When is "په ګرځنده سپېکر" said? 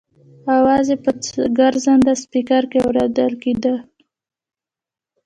1.05-2.63